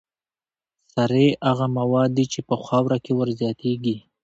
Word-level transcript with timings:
سرې 0.93 1.27
هغه 1.47 1.65
مواد 1.77 2.09
دي 2.17 2.25
چې 2.33 2.39
په 2.49 2.55
خاوره 2.65 2.97
کې 3.05 3.11
ور 3.15 3.29
زیاتیږي. 3.39 3.97